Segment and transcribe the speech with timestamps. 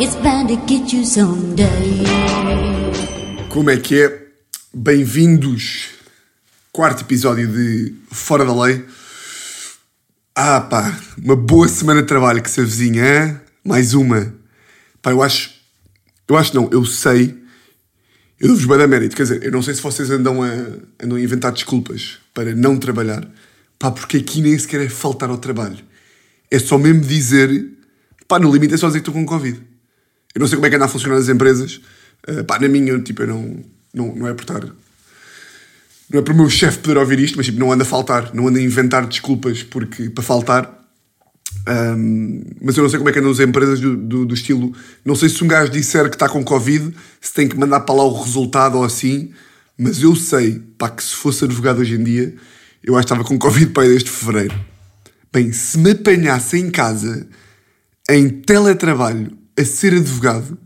[0.00, 1.66] It's bound to get you someday.
[3.48, 4.28] Como é que é?
[4.72, 5.88] Bem-vindos.
[6.70, 8.84] Quarto episódio de Fora da Lei.
[10.36, 13.40] Ah, pá, uma boa semana de trabalho que se avizinha, hein?
[13.64, 14.32] mais uma.
[15.02, 15.50] Pá, eu acho.
[16.28, 17.36] Eu acho não, eu sei.
[18.38, 19.16] Eu dou-vos bem da mérito.
[19.16, 20.48] Quer dizer, eu não sei se vocês andam a,
[21.02, 23.28] andam a inventar desculpas para não trabalhar.
[23.76, 25.84] Pá, porque aqui nem sequer é faltar ao trabalho.
[26.48, 27.68] É só mesmo dizer.
[28.28, 29.60] Pá, no limite é só dizer que estou com Covid.
[30.34, 31.80] Eu não sei como é que anda a funcionar as empresas.
[32.28, 33.64] Uh, pá, na minha, tipo, eu não,
[33.94, 34.64] não, não é por estar.
[36.10, 38.34] Não é para o meu chefe poder ouvir isto, mas tipo, não anda a faltar,
[38.34, 40.78] não anda a inventar desculpas porque, para faltar.
[41.68, 44.72] Um, mas eu não sei como é que andam as empresas do, do, do, estilo.
[45.04, 47.94] Não sei se um gajo disser que está com Covid, se tem que mandar para
[47.94, 49.32] lá o resultado ou assim.
[49.76, 52.34] Mas eu sei, pá, que se fosse advogado hoje em dia,
[52.82, 54.54] eu acho que estava com Covid para desde fevereiro.
[55.32, 57.28] Bem, se me apanhasse em casa,
[58.08, 60.56] em teletrabalho, a ser advogado,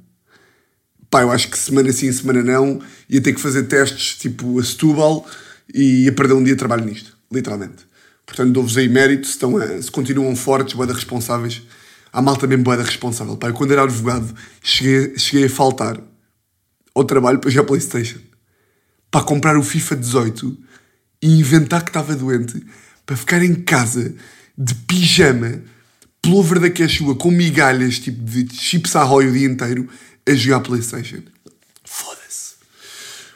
[1.10, 4.64] pá, eu acho que semana sim, semana não, ia ter que fazer testes tipo a
[4.64, 5.26] Setúbal
[5.72, 7.86] e ia perder um dia de trabalho nisto, literalmente.
[8.26, 11.62] Portanto, dou-vos aí mérito, se, estão a, se continuam fortes, boeda responsáveis.
[12.12, 13.36] Há malta mesmo boeda responsável.
[13.36, 15.98] Pá, eu quando era advogado cheguei, cheguei a faltar
[16.94, 18.18] ao trabalho para jogar Playstation.
[19.10, 20.58] Para comprar o FIFA 18
[21.22, 22.62] e inventar que estava doente
[23.04, 24.14] para ficar em casa
[24.56, 25.62] de pijama
[26.22, 29.88] plover da quechua com migalhas tipo de chips arroio o dia inteiro
[30.26, 31.18] a jogar Playstation.
[31.84, 32.54] Foda-se.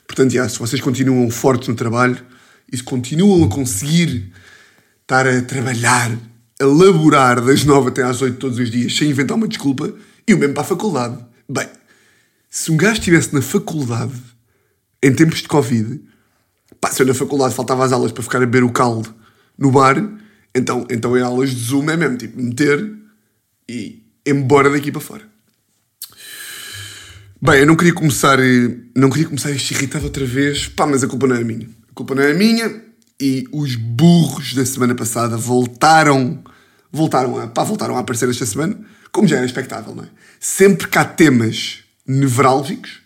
[0.06, 2.24] Portanto, se vocês continuam fortes no trabalho
[2.72, 4.32] e se continuam a conseguir
[5.02, 6.16] estar a trabalhar,
[6.60, 9.92] a laborar das nove até às oito todos os dias sem inventar uma desculpa,
[10.26, 11.18] e o mesmo para a faculdade.
[11.48, 11.68] Bem,
[12.48, 14.14] se um gajo estivesse na faculdade
[15.02, 16.00] em tempos de Covid,
[16.80, 19.14] pá, se eu na faculdade faltava as aulas para ficar a beber o caldo
[19.58, 19.96] no bar,
[20.56, 22.92] então, então em aulas de Zoom é mesmo tipo meter
[23.68, 25.22] e embora daqui para fora.
[27.40, 28.38] Bem, eu não queria começar,
[28.94, 31.68] não queria começar isto irritado outra vez, pá, mas a culpa não é minha.
[31.90, 32.82] A culpa não é minha
[33.20, 36.42] e os burros da semana passada voltaram,
[36.90, 38.78] voltaram a, pá, voltaram a aparecer esta semana,
[39.12, 40.08] como já era expectável, não é?
[40.40, 43.00] Sempre que há temas nevrálgicos,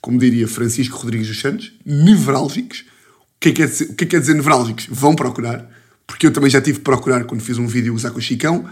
[0.00, 4.04] como diria Francisco Rodrigues dos Santos, nevrálgicos, o que é que é dizer, o que
[4.04, 4.86] é que é dizer nevrálgicos?
[4.90, 5.68] Vão procurar
[6.10, 8.68] porque eu também já tive que procurar quando fiz um vídeo usar com o Chicão,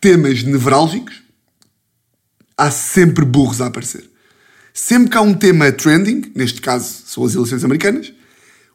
[0.00, 1.22] temas nevrálgicos,
[2.56, 4.08] há sempre burros a aparecer.
[4.72, 8.14] Sempre que há um tema trending, neste caso são as eleições americanas,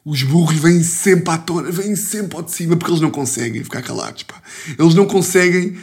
[0.04, 3.64] os burros vêm sempre à tona, vêm sempre ao de cima, porque eles não conseguem
[3.64, 4.22] ficar calados.
[4.22, 4.40] Pá.
[4.78, 5.76] Eles não conseguem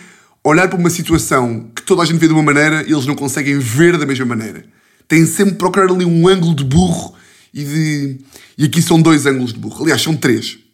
[0.43, 3.15] olhar para uma situação que toda a gente vê de uma maneira e eles não
[3.15, 4.65] conseguem ver da mesma maneira.
[5.09, 7.13] Têm sempre que procurar ali um ângulo de burro
[7.53, 8.17] e de.
[8.57, 9.83] E aqui são dois ângulos de burro.
[9.83, 10.64] Aliás, são três.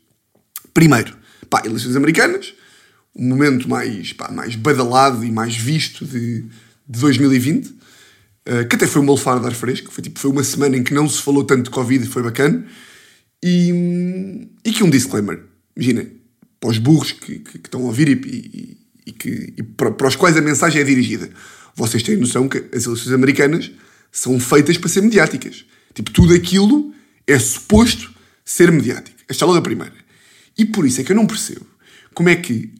[0.73, 1.15] Primeiro,
[1.49, 2.53] pá, eleições americanas,
[3.13, 7.73] o momento mais, pá, mais badalado e mais visto de, de 2020, uh,
[8.45, 10.83] eh, que até foi uma lefada de ar fresco, foi, tipo, foi uma semana em
[10.83, 12.65] que não se falou tanto de Covid e foi bacana,
[13.43, 15.43] e, e que um disclaimer,
[15.75, 16.13] imaginem,
[16.59, 18.77] para os burros que, que, que estão a ouvir e, e,
[19.07, 21.29] e que, e para, para os quais a mensagem é dirigida,
[21.75, 23.71] vocês têm noção que as eleições americanas
[24.11, 25.65] são feitas para ser mediáticas.
[25.93, 26.93] Tipo, tudo aquilo
[27.25, 28.11] é suposto
[28.43, 29.17] ser mediático.
[29.27, 29.93] Esta é logo a primeira.
[30.57, 31.65] E por isso é que eu não percebo
[32.13, 32.73] como é que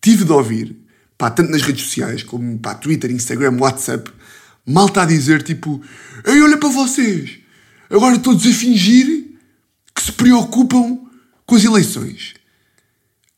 [0.00, 0.76] tive de ouvir,
[1.16, 4.10] pá, tanto nas redes sociais como pá, Twitter, Instagram, WhatsApp,
[4.66, 5.82] mal está a dizer tipo:
[6.24, 7.38] Ei, olha para vocês,
[7.90, 9.26] agora todos a fingir
[9.94, 11.00] que se preocupam
[11.44, 12.34] com as eleições.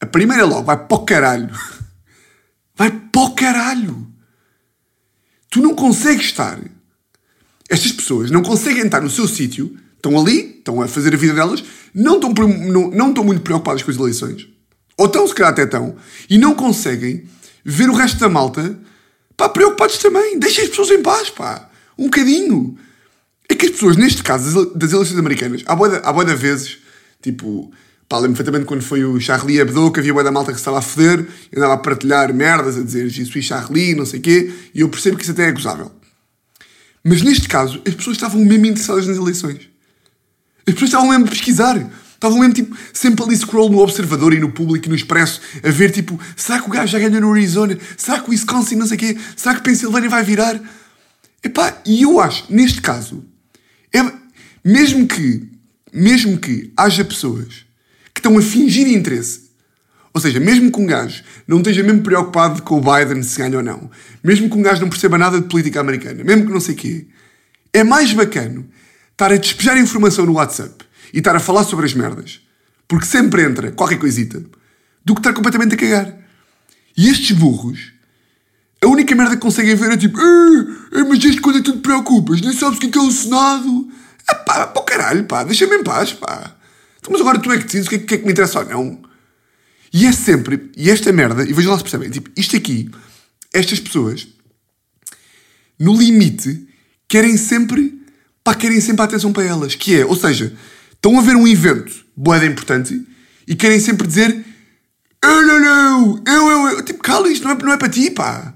[0.01, 1.51] A primeira logo vai para o caralho.
[2.77, 4.07] Vai para o caralho.
[5.51, 6.61] Tu não consegues estar.
[7.69, 9.77] Estas pessoas não conseguem estar no seu sítio,
[10.09, 11.63] estão ali, estão a fazer a vida delas,
[11.95, 14.49] não estão, não, não estão muito preocupados com as eleições,
[14.97, 15.97] ou estão, se calhar até estão,
[16.29, 17.25] e não conseguem
[17.65, 18.79] ver o resto da malta
[19.39, 20.39] pá, preocupados também.
[20.39, 21.71] Deixem as pessoas em paz, pá.
[21.97, 22.77] Um bocadinho.
[23.49, 26.79] É que as pessoas, neste caso, das eleições americanas, há boa, há de vezes,
[27.23, 27.73] tipo,
[28.07, 30.79] pá, lembro perfeitamente quando foi o Charlie Hebdo, que havia boa da malta que estava
[30.79, 34.53] a foder, e andava a partilhar merdas, a dizer Jesus Charlie, não sei o quê,
[34.75, 35.91] e eu percebo que isso até é gozável.
[37.03, 39.68] Mas neste caso, as pessoas estavam mesmo interessadas nas eleições.
[40.69, 41.91] As pessoas estavam mesmo a pesquisar.
[42.15, 45.71] Estavam mesmo, tipo, sempre ali scroll no Observador e no Público e no Expresso a
[45.71, 47.79] ver, tipo, será que o gajo já ganhou no Arizona?
[47.97, 49.17] Será que o Wisconsin não sei o quê?
[49.37, 50.61] Será que Pensilvânia vai virar?
[51.45, 53.25] Epá, e eu acho, neste caso,
[53.95, 54.01] é,
[54.65, 55.49] mesmo que,
[55.93, 57.65] mesmo que haja pessoas
[58.13, 59.49] que estão a fingir interesse,
[60.13, 63.59] ou seja, mesmo que um gajo não esteja mesmo preocupado com o Biden se ganha
[63.59, 63.89] ou não,
[64.25, 66.77] mesmo que um gajo não perceba nada de política americana, mesmo que não sei o
[66.77, 67.07] quê,
[67.73, 68.67] é mais bacana
[69.19, 72.41] estar a despejar informação no WhatsApp e estar a falar sobre as merdas,
[72.87, 74.41] porque sempre entra qualquer coisita,
[75.05, 76.17] do que estar completamente a cagar.
[76.97, 77.99] E estes burros
[78.81, 81.73] a única merda que conseguem ver é tipo, "Ah, mas desde quando é que tu
[81.73, 82.41] te preocupas?
[82.41, 83.89] Nem sabes o que é, que é o Senado?
[84.29, 86.55] Ah pá, pá, caralho, pá, deixa-me em paz, pá.
[87.01, 88.61] Então, mas agora tu é que decides o que é, que é que me interessa
[88.61, 89.03] ou não.
[89.93, 92.89] E é sempre, e esta merda, e vejam lá se percebem, tipo, isto aqui,
[93.53, 94.29] estas pessoas,
[95.79, 96.69] no limite,
[97.09, 97.98] querem sempre,
[98.49, 99.75] pá, querem sempre a atenção para elas.
[99.75, 100.55] Que é, ou seja,
[100.93, 103.07] estão a ver um evento, boeda importante,
[103.47, 104.45] e querem sempre dizer,
[105.23, 106.83] eu não, não, eu, eu, eu.
[106.83, 108.55] Tipo, cala isto, não é, não é para ti, pá.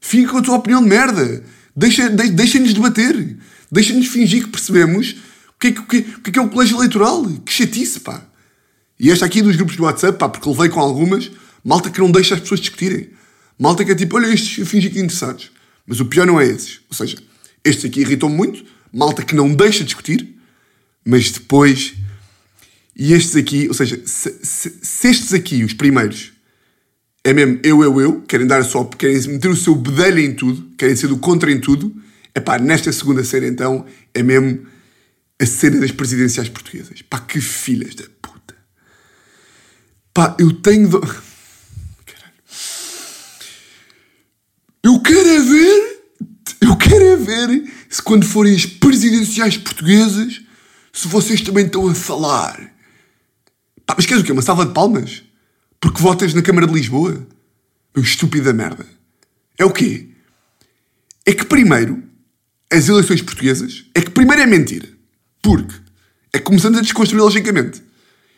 [0.00, 1.44] Fica com a tua opinião de merda.
[1.76, 3.36] Deixa, de, deixa-nos debater.
[3.70, 5.16] Deixa-nos fingir que percebemos
[5.56, 7.24] o que, é, o que, o que é que é o colégio eleitoral.
[7.44, 8.22] Que chatice, pá.
[8.98, 11.30] E esta aqui dos grupos do WhatsApp, pá, porque levei com algumas,
[11.64, 13.10] malta que não deixa as pessoas discutirem.
[13.58, 15.50] Malta que é tipo, olha estes, eu fingi que interessados.
[15.86, 16.80] Mas o pior não é esses.
[16.88, 17.18] Ou seja,
[17.64, 18.64] estes aqui irritam muito,
[18.94, 20.34] malta que não deixa discutir,
[21.04, 21.94] mas depois.
[22.96, 26.32] E estes aqui, ou seja, se, se- se estes aqui, os primeiros,
[27.24, 30.74] é mesmo eu, eu, eu, querem dar só, querem meter o seu bedelho em tudo,
[30.76, 31.94] querem ser do contra em tudo,
[32.34, 34.66] é pá, nesta segunda cena então, é mesmo
[35.40, 37.02] a cena das presidenciais portuguesas.
[37.02, 38.54] Pá, que filhas da puta.
[40.12, 40.88] Pá, eu tenho.
[40.88, 41.00] Do...
[41.00, 41.22] Caralho.
[44.82, 45.94] Eu quero é ver.
[46.60, 50.40] Eu quero é ver se quando forem as presidenciais portuguesas,
[50.92, 52.74] se vocês também estão a falar.
[53.86, 54.32] Pá, mas queres o quê?
[54.32, 55.22] Uma salva de palmas?
[55.78, 57.24] Porque votas na Câmara de Lisboa?
[57.94, 58.84] Meu estúpida merda.
[59.56, 60.08] É o quê?
[61.24, 62.02] É que primeiro,
[62.68, 64.88] as eleições portuguesas, é que primeiro é mentira.
[65.40, 65.76] Porque
[66.32, 67.80] é que começamos a desconstruir logicamente.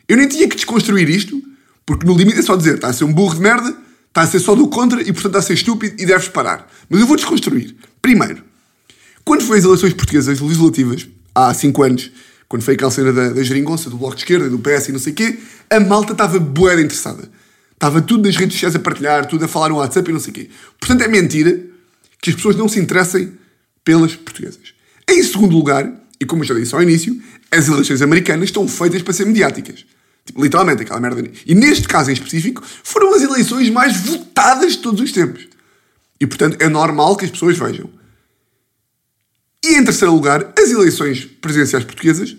[0.07, 1.41] Eu nem tinha que desconstruir isto,
[1.83, 3.75] porque no limite é só dizer, está a ser um burro de merda,
[4.07, 6.71] está a ser só do contra e portanto está a ser estúpido e deves parar.
[6.87, 7.75] Mas eu vou desconstruir.
[7.99, 8.45] Primeiro,
[9.27, 12.11] quando foi as eleições portuguesas legislativas, há 5 anos,
[12.47, 14.99] quando foi aquela cena da, da geringonça, do Bloco de Esquerda, do PS e não
[14.99, 15.37] sei o quê,
[15.69, 17.29] a malta estava bué interessada.
[17.73, 20.31] Estava tudo nas redes sociais a partilhar, tudo a falar no WhatsApp e não sei
[20.31, 20.49] o quê.
[20.79, 21.61] Portanto, é mentira
[22.21, 23.33] que as pessoas não se interessem
[23.83, 24.73] pelas portuguesas.
[25.09, 25.91] Em segundo lugar,
[26.21, 27.21] e como eu já disse ao início,
[27.51, 29.85] as eleições americanas estão feitas para ser mediáticas.
[30.25, 31.29] Tipo, literalmente, aquela merda.
[31.45, 35.49] E neste caso em específico, foram as eleições mais votadas de todos os tempos.
[36.17, 37.89] E, portanto, é normal que as pessoas vejam.
[39.67, 42.37] E em terceiro lugar, as eleições presidenciais portuguesas.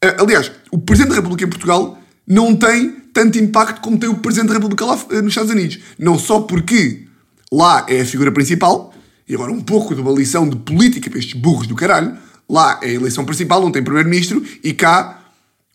[0.00, 4.18] eh, Aliás, o Presidente da República em Portugal não tem tanto impacto como tem o
[4.18, 5.80] Presidente da República lá eh, nos Estados Unidos.
[5.98, 7.06] Não só porque
[7.50, 8.94] lá é a figura principal,
[9.28, 12.16] e agora um pouco de uma lição de política para estes burros do caralho,
[12.48, 15.24] lá é a eleição principal, não tem Primeiro-Ministro, e cá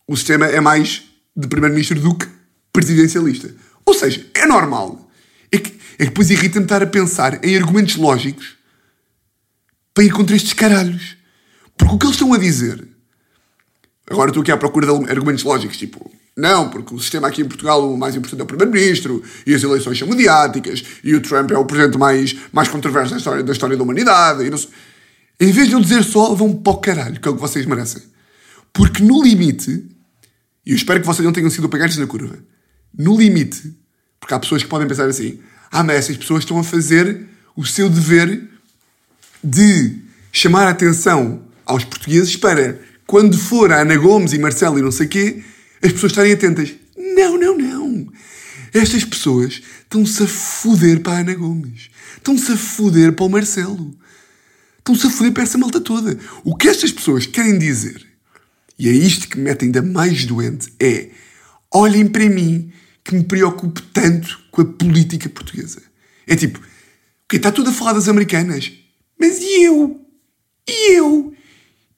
[0.08, 1.04] o sistema é mais
[1.36, 2.26] de Primeiro-Ministro do que
[2.72, 3.54] presidencialista.
[3.86, 5.12] Ou seja, é normal.
[5.52, 8.55] É que, é que depois irrita-me estar a pensar em argumentos lógicos
[9.96, 11.16] para ir contra estes caralhos.
[11.78, 12.88] Porque o que eles estão a dizer.
[14.08, 17.46] Agora estou aqui à procura de argumentos lógicos, tipo, não, porque o sistema aqui em
[17.46, 21.50] Portugal o mais importante é o Primeiro-Ministro, e as eleições são mediáticas, e o Trump
[21.52, 24.44] é o presidente mais, mais controverso da história, da história da humanidade.
[25.40, 27.66] Em vez de eu dizer só, vão para o caralho, que é o que vocês
[27.66, 28.04] merecem.
[28.72, 29.72] Porque no limite,
[30.66, 32.38] e eu espero que vocês não tenham sido apanhados na curva,
[32.96, 33.74] no limite,
[34.20, 35.40] porque há pessoas que podem pensar assim,
[35.72, 38.55] ah, mas essas pessoas estão a fazer o seu dever
[39.46, 39.98] de
[40.32, 44.92] chamar a atenção aos portugueses para, quando for a Ana Gomes e Marcelo e não
[44.92, 45.44] sei quê,
[45.82, 46.74] as pessoas estarem atentas.
[46.98, 48.12] Não, não, não.
[48.74, 51.90] Estas pessoas estão-se a foder para a Ana Gomes.
[52.18, 53.96] Estão-se a foder para o Marcelo.
[54.80, 56.18] Estão-se a foder para essa malta toda.
[56.44, 58.06] O que estas pessoas querem dizer,
[58.78, 61.10] e é isto que me mete ainda mais doente, é
[61.72, 62.72] olhem para mim
[63.04, 65.82] que me preocupo tanto com a política portuguesa.
[66.26, 66.60] É tipo,
[67.26, 68.72] ok, está tudo a falar das americanas,
[69.20, 70.02] mas e eu?
[70.68, 71.34] E eu?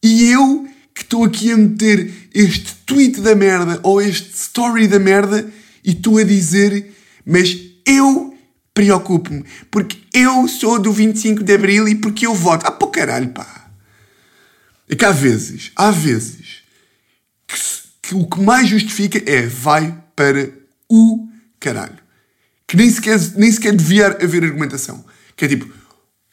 [0.03, 4.99] E eu que estou aqui a meter este tweet da merda ou este story da
[4.99, 5.47] merda
[5.83, 6.93] e estou a dizer,
[7.25, 8.35] mas eu
[8.73, 12.65] preocupo-me porque eu sou do 25 de Abril e porque eu voto.
[12.65, 13.69] Ah, pô caralho, pá.
[14.89, 16.63] É que há vezes, há vezes
[17.47, 17.55] que,
[18.01, 20.49] que o que mais justifica é vai para
[20.89, 21.27] o
[21.59, 21.97] caralho.
[22.67, 25.05] Que nem sequer, nem sequer devia haver argumentação.
[25.35, 25.71] Que é tipo,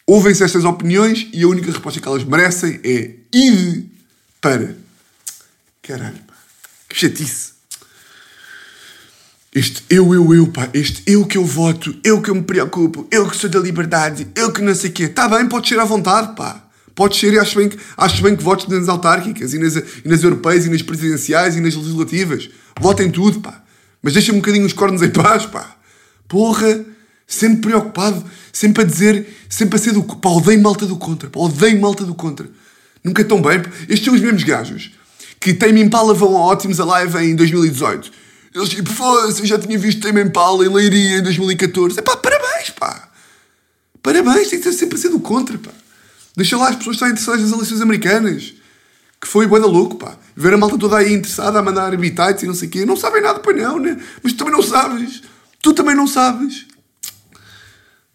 [0.06, 3.86] ouvem-se estas opiniões e a única resposta que elas merecem é ir
[4.40, 4.76] para.
[5.82, 6.34] Caralho, pá.
[6.88, 7.54] Que chatice.
[9.54, 10.68] Este eu, eu, eu, pá.
[10.74, 14.26] Este eu que eu voto, eu que eu me preocupo, eu que sou da liberdade,
[14.34, 15.04] eu que não sei o quê.
[15.04, 16.64] Está bem, pode ser à vontade, pá.
[16.94, 20.02] Pode ser e acho bem que, acho bem que votes nas autárquicas e nas, e
[20.04, 22.48] nas europeias e nas presidenciais e nas legislativas.
[22.80, 23.62] Votem tudo, pá.
[24.02, 25.76] Mas deixa-me um bocadinho os cornos em paz, pá.
[26.28, 26.84] Porra,
[27.26, 30.02] sempre preocupado, sempre a dizer, sempre a ser do.
[30.02, 32.48] Pá, odeio malta do contra, pá, odeio malta do contra.
[33.02, 33.60] Nunca tão bem.
[33.88, 34.92] Estes são os mesmos gajos
[35.40, 38.10] que Tame Impala vão a Ótimos Alive em 2018.
[38.54, 41.98] Eles tipo, foda-se, eu já tinha visto Tame Impala em Leiria em 2014.
[41.98, 43.10] É pá, parabéns, pá.
[44.00, 45.70] Parabéns, tem que ter sempre a ser do contra, pá.
[46.36, 48.54] Deixa lá as pessoas estarem interessadas nas eleições americanas.
[49.20, 50.16] Que foi boa da louco, pá.
[50.36, 52.86] Ver a malta toda aí interessada a mandar habitats e não sei o quê.
[52.86, 54.00] Não sabem nada, pois não, né?
[54.22, 55.22] Mas tu também não sabes.
[55.60, 56.66] Tu também não sabes.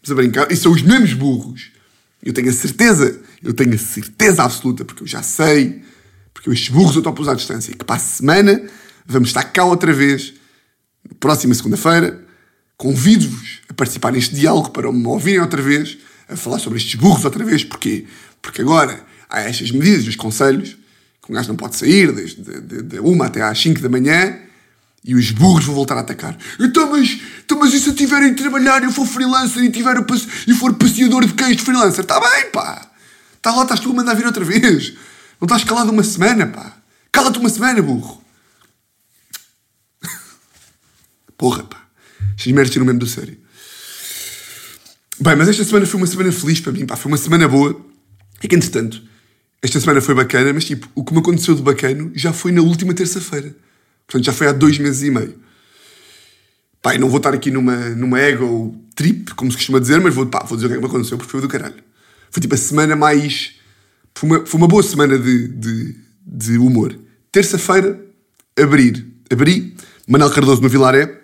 [0.02, 1.70] Mas a brincar, e são os mesmos burros.
[2.22, 5.82] Eu tenho a certeza, eu tenho a certeza absoluta, porque eu já sei,
[6.32, 8.62] porque estes burros eu a pôr à distância, que para a semana
[9.06, 10.34] vamos estar cá outra vez,
[11.18, 12.24] próxima segunda-feira.
[12.76, 17.24] Convido-vos a participar neste diálogo para me ouvirem outra vez, a falar sobre estes burros
[17.24, 17.64] outra vez.
[17.64, 18.06] Porquê?
[18.40, 20.76] Porque agora há estas medidas dos conselhos,
[21.22, 23.88] que um gajo não pode sair desde de, de, de uma até às 5 da
[23.88, 24.38] manhã,
[25.04, 26.36] e os burros vão voltar a atacar.
[26.58, 27.18] Então, mas,
[27.50, 29.96] então, mas e se eu tiver a trabalhar, eu for freelancer e, tiver
[30.46, 32.04] e for passeador de cães de freelancer?
[32.04, 32.88] Está bem, pá.
[33.34, 34.92] Está lá, estás tu a mandar vir outra vez.
[35.40, 36.76] Não estás calado uma semana, pá.
[37.10, 38.22] Cala-te uma semana, burro.
[41.36, 41.88] Porra, pá.
[42.46, 43.36] Merdas tiram mesmo do sério.
[45.18, 46.94] Bem, mas esta semana foi uma semana feliz para mim, pá.
[46.94, 47.84] Foi uma semana boa.
[48.40, 49.02] É que, entretanto,
[49.60, 52.62] esta semana foi bacana, mas, tipo, o que me aconteceu de bacano já foi na
[52.62, 53.56] última terça-feira.
[54.06, 55.49] Portanto, já foi há dois meses e meio.
[56.82, 60.26] Pá, não vou estar aqui numa, numa ego trip, como se costuma dizer, mas vou,
[60.26, 61.82] pá, vou dizer o que é que me aconteceu, porque foi do caralho.
[62.30, 63.52] Foi tipo a semana mais.
[64.14, 65.96] Foi uma, foi uma boa semana de, de,
[66.26, 66.98] de humor.
[67.30, 68.00] Terça-feira,
[68.58, 69.06] abrir.
[69.30, 69.76] Abri,
[70.08, 71.20] Manel Cardoso no Vilaré.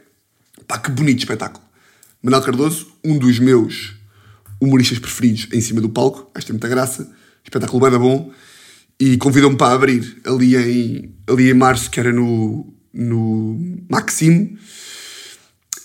[0.66, 1.64] Pá, que bonito espetáculo.
[2.22, 3.94] Manel Cardoso, um dos meus
[4.60, 6.30] humoristas preferidos em cima do palco.
[6.34, 7.10] Acho que tem muita graça.
[7.44, 8.32] Espetáculo bem bom.
[8.98, 14.58] E convidou-me para abrir ali em, ali em março, que era no, no Maxime.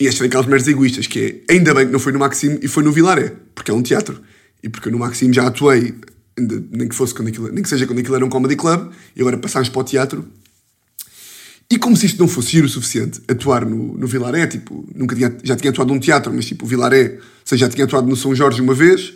[0.01, 2.57] E este foi aquelas merdas egoístas, que é, ainda bem que não foi no Maxime
[2.59, 4.19] e foi no Vilaré, porque é um teatro.
[4.63, 5.93] E porque no Maxime já atuei,
[6.35, 9.21] nem que, fosse quando aquilo, nem que seja quando aquilo era um comedy club, e
[9.21, 10.27] agora passámos para o teatro.
[11.69, 15.15] E como se isto não fosse ir o suficiente, atuar no, no Vilaré, tipo, nunca
[15.15, 18.07] tinha, já tinha atuado num teatro, mas tipo, o Vilaré, ou seja, já tinha atuado
[18.07, 19.13] no São Jorge uma vez,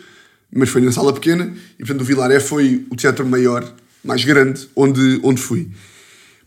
[0.54, 3.74] mas foi na sala pequena, e portanto o Vilaré foi o teatro maior,
[4.04, 5.68] mais grande, onde, onde fui.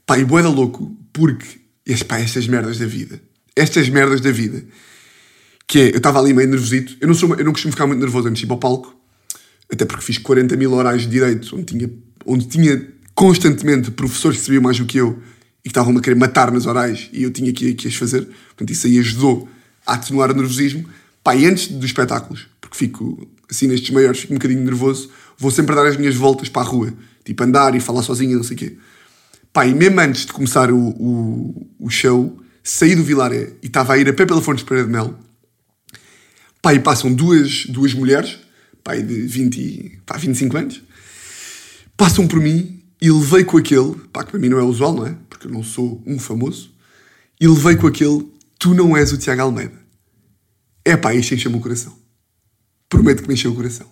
[0.05, 1.59] Pá, e boeda louco, porque,
[2.07, 3.19] pá, estas merdas da vida,
[3.59, 4.63] estas merdas da vida,
[5.67, 7.99] que é, eu estava ali meio nervosito, eu não, sou, eu não costumo ficar muito
[7.99, 8.95] nervoso antes de ir para o palco,
[9.71, 11.89] até porque fiz 40 mil horários de direito, onde tinha,
[12.25, 15.21] onde tinha constantemente professores que sabiam mais do que eu,
[15.59, 18.27] e que estavam a querer matar nas orais e eu tinha que, que as fazer.
[18.47, 19.47] Portanto, isso aí ajudou
[19.85, 20.85] a atenuar o nervosismo.
[21.23, 25.51] Pá, e antes dos espetáculos, porque fico assim nestes maiores, fico um bocadinho nervoso, vou
[25.51, 26.93] sempre dar as minhas voltas para a rua,
[27.25, 28.77] tipo andar e falar sozinho, não sei o quê.
[29.51, 32.39] Pá, e mesmo antes de começar o, o, o show,
[32.69, 35.17] saí do Vilaré e estava a ir a pé pela Fonte de Pereira de Mel.
[36.61, 38.37] Pá, e passam duas, duas mulheres,
[38.83, 40.83] pá, de 20, pá, 25 anos,
[41.97, 45.07] passam por mim e levei com aquele, pá, que para mim não é usual, não
[45.07, 45.17] é?
[45.29, 46.71] Porque eu não sou um famoso,
[47.41, 48.27] e levei com aquele,
[48.59, 49.79] tu não és o Tiago Almeida.
[50.85, 51.97] É pá, isto encheu-me o coração.
[52.87, 53.89] Prometo que me encheu o coração.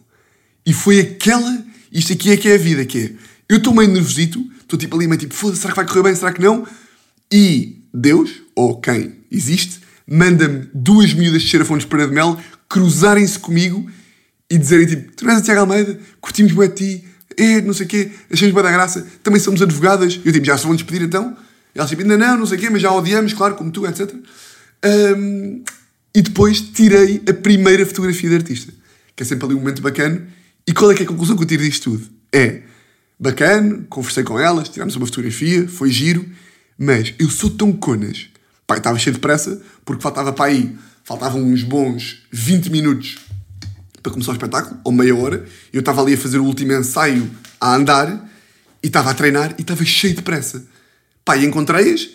[0.65, 3.13] E foi aquela, isto aqui é que é a vida, que é,
[3.49, 6.15] eu estou meio nervosito, estou tipo ali meio tipo, foda-se, será que vai correr bem,
[6.15, 6.67] será que não?
[7.31, 13.87] E Deus, ou quem existe, manda-me duas miúdas de Xerafones para de Mel cruzarem-se comigo
[14.49, 17.05] e dizerem tipo, tu és o Tiago Almeida, curtimos bem de ti,
[17.37, 20.19] é, não sei o quê, achamos bem da graça, também somos advogadas.
[20.25, 21.37] Eu tipo, já se vão despedir então?
[21.75, 23.85] E elas tipo, ainda não, não sei o quê, mas já odiamos, claro, como tu,
[23.85, 24.11] etc.
[25.15, 25.63] Um,
[26.15, 28.73] e depois tirei a primeira fotografia de artista,
[29.15, 30.27] que é sempre ali um momento bacana.
[30.65, 32.09] E qual é que é a conclusão que eu tiro disto tudo?
[32.33, 32.63] É
[33.19, 36.25] bacana, conversei com elas, tirámos uma fotografia, foi giro,
[36.75, 38.29] mas eu sou tão conas.
[38.67, 43.17] Pai, estava cheio de pressa, porque faltava para aí, faltavam uns bons 20 minutos
[44.03, 45.45] para começar o espetáculo, ou meia hora.
[45.71, 47.31] Eu estava ali a fazer o último ensaio,
[47.61, 48.29] a andar,
[48.83, 50.65] e estava a treinar, e estava cheio de pressa.
[51.39, 52.09] E encontrei-as,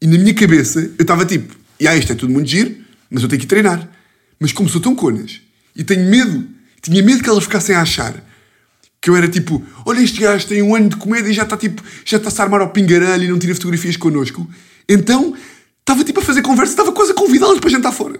[0.00, 2.76] e na minha cabeça eu estava tipo, e ah, isto é tudo muito giro,
[3.10, 3.88] mas eu tenho que treinar.
[4.38, 5.40] Mas como sou tão conas,
[5.74, 6.46] e tenho medo,
[6.82, 8.14] tinha medo que elas ficassem a achar
[9.00, 11.56] que eu era tipo, olha este gajo tem um ano de comédia e já está
[11.56, 14.48] tipo, já está-se a armar ao pingarelho e não tira fotografias connosco.
[14.88, 15.34] Então,
[15.84, 18.18] estava tipo a fazer conversa, estava quase a convidá-los para jantar fora.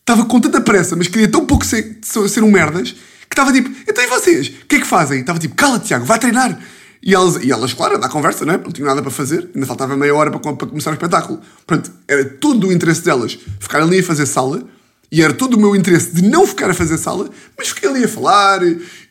[0.00, 3.70] Estava com tanta pressa, mas queria tão pouco ser, ser um merdas, que estava tipo,
[3.88, 4.48] então e vocês?
[4.48, 5.20] O que é que fazem?
[5.20, 6.60] Estava tipo, cala Tiago, vai treinar.
[7.02, 8.58] E elas, e elas, claro, na conversa, não é?
[8.58, 11.40] Não tinham nada para fazer, ainda faltava meia hora para, para começar o espetáculo.
[11.64, 14.66] Portanto, era todo o interesse delas ficar ali a fazer sala,
[15.10, 18.04] e era todo o meu interesse de não ficar a fazer sala, mas fiquei ali
[18.04, 18.60] a falar,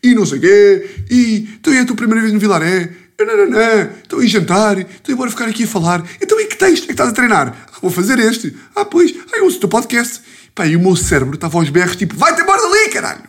[0.04, 3.92] e não sei o quê, e então é a tua primeira vez no Vilaré, não,
[4.04, 6.92] estou a jantar, estou embora ficar aqui a falar, então e que texto é que
[6.94, 7.68] estás a treinar?
[7.72, 8.56] Ah, vou fazer este.
[8.76, 10.22] Ah, pois, ah, eu ouço o teu podcast.
[10.54, 13.24] Pá, e o meu cérebro estava aos berros, tipo, vai-te embora dali, caralho!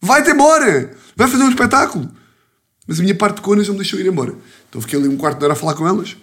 [0.00, 0.90] Vai-te embora!
[1.14, 2.10] Vai fazer um espetáculo!
[2.86, 4.34] Mas a minha parte de conas não me deixou ir embora.
[4.68, 6.16] Então fiquei ali um quarto de hora a falar com elas,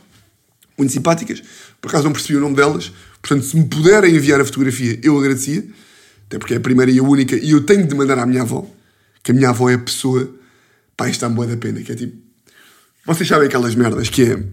[0.78, 1.42] muito simpáticas,
[1.82, 2.92] por acaso não percebi o nome delas,
[3.22, 5.66] portanto, se me puderem enviar a fotografia, eu agradecia.
[6.28, 8.42] Até porque é a primeira e a única, e eu tenho de mandar à minha
[8.42, 8.66] avó,
[9.22, 10.34] que a minha avó é a pessoa,
[10.98, 12.18] pá, isto dá-me boa da pena, que é tipo,
[13.06, 14.44] vocês sabem aquelas merdas que é,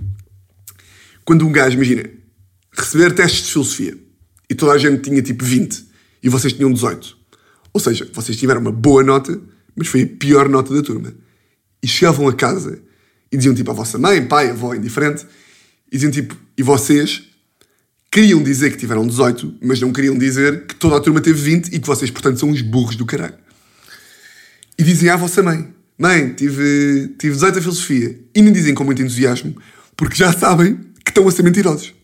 [1.25, 2.11] quando um gajo, imagina,
[2.73, 3.99] receber testes de filosofia,
[4.49, 5.87] e toda a gente tinha tipo 20,
[6.23, 7.16] e vocês tinham 18.
[7.73, 9.40] Ou seja, vocês tiveram uma boa nota,
[9.76, 11.14] mas foi a pior nota da turma.
[11.80, 12.83] E chegavam a casa
[13.30, 15.25] e diziam tipo à vossa mãe, pai, avó, indiferente,
[15.87, 17.23] e diziam tipo, e vocês
[18.11, 21.69] queriam dizer que tiveram 18, mas não queriam dizer que toda a turma teve 20
[21.69, 23.38] e que vocês, portanto, são uns burros do caralho.
[24.76, 28.19] E dizem à vossa mãe, mãe, tive, tive 18 a filosofia.
[28.35, 29.54] E nem dizem com muito entusiasmo,
[29.97, 31.95] porque já sabem que estão a ser mentirosos.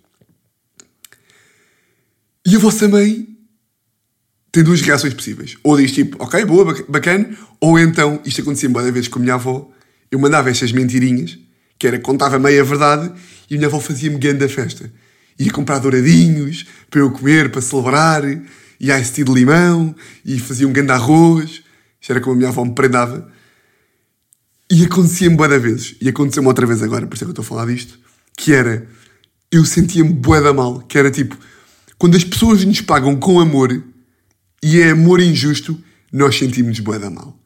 [2.47, 3.27] E a vossa mãe
[4.53, 5.57] tem duas reações possíveis.
[5.63, 7.37] Ou diz tipo, ok, boa, bacana.
[7.61, 9.71] Ou então, isto acontecia muitas vezes com a minha avó,
[10.11, 11.39] eu mandava estas mentirinhas,
[11.79, 13.13] que era contava meia verdade,
[13.51, 14.93] e a minha avó fazia-me grande festa.
[15.39, 20.73] Ia comprar douradinhos para eu comer, para celebrar, e ice de limão, e fazia um
[20.73, 21.63] grande arroz.
[22.01, 23.31] Isto era como a minha avó me prendava.
[24.71, 25.97] E acontecia-me boa vezes.
[26.01, 27.99] E aconteceu-me outra vez agora, por isso é que eu estou a falar disto.
[28.37, 28.87] Que era,
[29.51, 30.81] eu sentia-me boa da mal.
[30.81, 31.37] Que era tipo,
[31.99, 33.83] quando as pessoas nos pagam com amor,
[34.63, 35.79] e é amor injusto,
[36.13, 37.39] nós sentimos-nos bué da mal.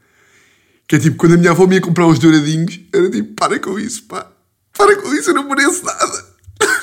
[0.89, 3.59] Que é tipo, quando a minha avó me ia comprar os douradinhos, era tipo, para
[3.59, 4.31] com isso, pá.
[4.77, 6.31] Para com isso, eu não mereço nada.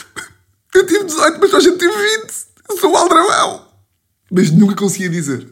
[0.75, 2.33] Eu tive 18, mas a gente tive 20.
[2.69, 3.67] Eu sou um aldrabão.
[4.31, 5.47] Mas nunca conseguia dizer.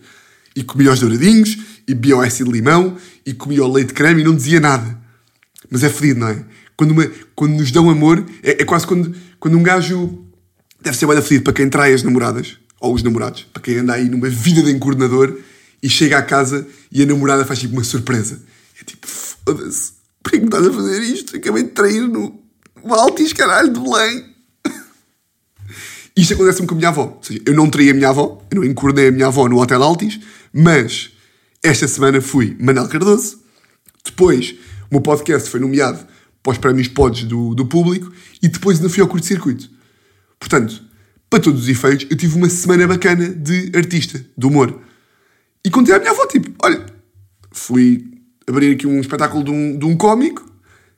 [0.55, 3.93] E comia os douradinhos, e bebia o ice de limão, e comia o leite de
[3.93, 4.97] creme e não dizia nada.
[5.69, 6.43] Mas é fedido, não é?
[6.77, 10.25] Quando, uma, quando nos dão amor, é, é quase quando, quando um gajo
[10.81, 13.93] deve ser bem fedido para quem trai as namoradas ou os namorados, para quem anda
[13.93, 15.39] aí numa vida de encornador
[15.81, 18.41] e chega à casa e a namorada faz tipo uma surpresa.
[18.79, 21.37] É tipo, foda-se, por que me estás a fazer isto?
[21.37, 22.39] Acabei de trair no
[22.89, 24.25] Altis, caralho, de Belém.
[26.15, 27.15] Isto acontece-me com a minha avó.
[27.17, 29.59] Ou seja, eu não traí a minha avó, eu não encornei a minha avó no
[29.59, 30.19] Hotel Altis,
[30.53, 31.11] mas
[31.65, 33.39] esta semana fui Manel Cardoso.
[34.03, 34.51] Depois,
[34.91, 36.05] o meu podcast foi nomeado
[36.43, 39.67] para os prémios pods do, do público e depois ainda fui ao curto-circuito.
[40.39, 40.83] Portanto,
[41.27, 44.79] para todos os efeitos, eu tive uma semana bacana de artista, de humor.
[45.65, 46.85] E contei à minha avó, tipo, olha,
[47.51, 48.11] fui
[48.45, 50.47] abrir aqui um espetáculo de um, de um cómico,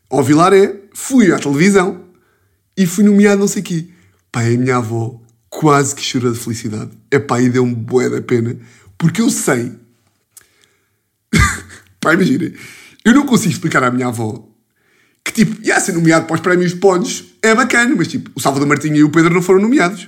[0.10, 2.04] ao Vilaré, fui à televisão
[2.76, 3.88] e fui nomeado não sei quê.
[4.30, 6.92] Pai, a minha avó quase que chorou de felicidade.
[7.10, 8.58] É pá, e deu-me bué da pena,
[8.98, 9.87] porque eu sei...
[12.08, 12.54] Pá, imagina,
[13.04, 14.48] eu não consigo explicar à minha avó
[15.22, 18.66] que, tipo, ia ser nomeado para os prémios Podes é bacana, mas, tipo, o Salvador
[18.66, 20.08] Martinho e o Pedro não foram nomeados.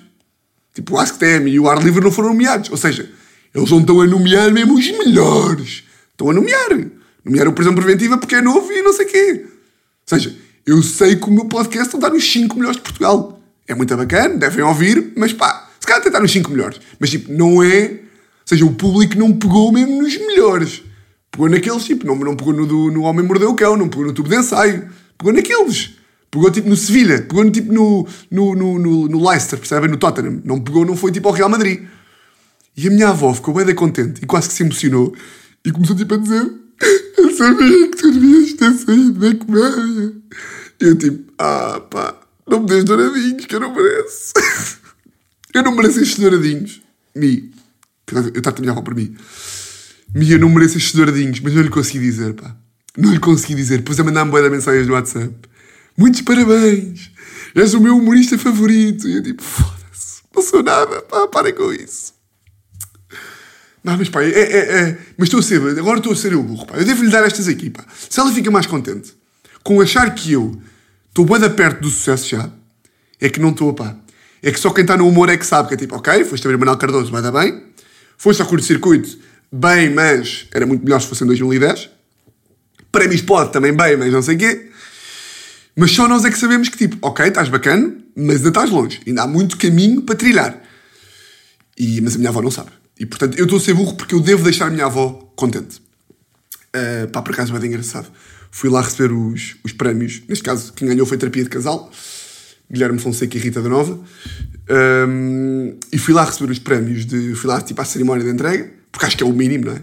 [0.73, 2.69] Tipo, o AskTM e o Ar Livre não foram nomeados.
[2.69, 3.11] Ou seja,
[3.53, 5.83] eles não estão a nomear mesmo os melhores.
[6.11, 6.69] Estão a nomear.
[7.25, 9.41] Nomearam prisão preventiva porque é novo e não sei o quê.
[9.43, 10.33] Ou seja,
[10.65, 13.43] eu sei que o meu podcast está nos 5 melhores de Portugal.
[13.67, 16.79] É muito bacana, devem ouvir, mas pá, se calhar tentar nos 5 melhores.
[16.97, 17.89] Mas tipo, não é.
[17.89, 17.99] Ou
[18.45, 20.83] seja, o público não pegou mesmo nos melhores.
[21.39, 24.05] Pegou naqueles, tipo, não, não pegou no, do, no Homem Mordeu o Cão, não pegou
[24.05, 24.89] no tubo de ensaio.
[25.17, 25.95] Pegou naqueles.
[26.29, 29.89] Pegou tipo no Sevilha, pegou no, tipo no, no, no, no, Leicester, percebem?
[29.89, 30.41] No Tottenham.
[30.43, 31.87] Não pegou, não foi tipo ao Real Madrid.
[32.75, 35.15] E a minha avó ficou bem contente e quase que se emocionou
[35.63, 36.51] e começou tipo a dizer:
[37.17, 40.13] Eu sabia que tu devias ter saído da comédia.
[40.81, 44.33] E eu tipo: Ah pá, não me dês douradinhos que eu não mereço.
[45.55, 46.81] eu não mereço estes douradinhos.
[47.15, 47.49] Mi,
[48.35, 49.15] eu trato a minha avó por mim.
[50.13, 52.55] Mi, eu não mereço estes douradinhos, mas não lhe consegui dizer, pá.
[52.97, 53.77] Não lhe consegui dizer.
[53.77, 55.33] Depois a mandar-me boas mensagens no WhatsApp.
[55.97, 57.11] Muitos parabéns!
[57.55, 59.07] És o meu humorista favorito.
[59.07, 62.13] E eu tipo, foda-se, não sou nada, pá, parem com isso.
[63.83, 66.43] Não, mas pá, é, é, é, mas estou a ser, agora estou a ser eu
[66.43, 66.77] burro, pá.
[66.77, 67.85] Eu devo-lhe dar estas aqui, pá.
[68.09, 69.13] Se ela fica mais contente
[69.63, 70.61] com achar que eu
[71.09, 72.49] estou bem perto do sucesso já,
[73.19, 73.95] é que não estou, pá.
[74.41, 76.45] É que só quem está no humor é que sabe que é tipo, ok, foste
[76.47, 77.63] a ver Manuel Cardoso, vai dar bem.
[78.17, 79.17] Foste ao curto-circuito,
[79.51, 81.89] bem, mas era muito melhor se fosse em 2010.
[82.91, 84.69] Prémios pode também bem, mas não sei o quê.
[85.75, 88.99] Mas só nós é que sabemos que, tipo, ok, estás bacana, mas ainda estás longe.
[89.07, 90.61] Ainda há muito caminho para trilhar.
[91.77, 92.71] E, mas a minha avó não sabe.
[92.99, 95.81] E, portanto, eu estou a ser burro porque eu devo deixar a minha avó contente.
[96.75, 98.11] Uh, pá, por acaso, bem engraçado.
[98.51, 100.21] Fui lá receber os, os prémios.
[100.27, 101.89] Neste caso, quem ganhou foi terapia de casal.
[102.69, 103.97] Guilherme Fonseca e Rita da Nova.
[105.07, 107.05] Um, e fui lá receber os prémios.
[107.05, 108.78] De, fui lá, tipo, à cerimónia de entrega.
[108.91, 109.81] Porque acho que é o mínimo, não é?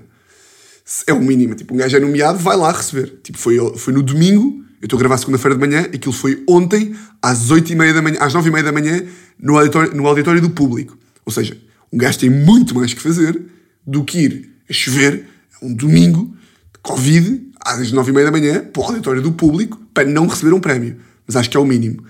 [1.06, 1.54] É o mínimo.
[1.54, 3.20] Tipo, um gajo é nomeado, vai lá receber.
[3.22, 6.94] Tipo, foi, foi no domingo eu estou a gravar segunda-feira de manhã, aquilo foi ontem,
[7.22, 9.02] às 8h30 da manhã, às 9h30 da manhã,
[9.38, 10.96] no auditório, no auditório do público.
[11.24, 11.56] Ou seja,
[11.92, 13.40] um gajo tem muito mais que fazer
[13.86, 15.26] do que ir a chover
[15.62, 16.36] um domingo
[16.72, 20.60] de Covid, às 9h30 da manhã, para o auditório do público, para não receber um
[20.60, 20.96] prémio.
[21.26, 22.04] Mas acho que é o mínimo.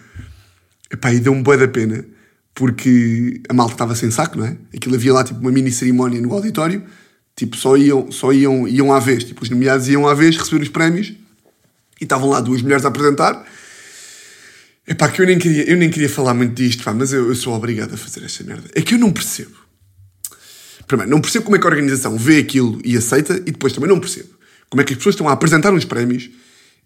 [0.93, 2.05] Epá, e deu-me boa da pena,
[2.57, 4.57] porque a malta estava sem saco, não é?
[4.75, 6.83] Aquilo havia lá tipo uma mini cerimónia no auditório,
[7.37, 10.63] tipo só iam, só iam, iam à vez, tipo os nomeados iam à vez receber
[10.63, 11.13] os prémios
[12.01, 13.47] e estavam lá duas mulheres a apresentar.
[14.89, 17.35] Epá, que eu nem queria, eu nem queria falar muito disto, pá, mas eu, eu
[17.35, 18.69] sou obrigado a fazer esta merda.
[18.75, 19.57] É que eu não percebo.
[20.87, 23.89] Primeiro, não percebo como é que a organização vê aquilo e aceita, e depois também
[23.89, 24.37] não percebo
[24.69, 26.31] como é que as pessoas estão a apresentar uns prémios.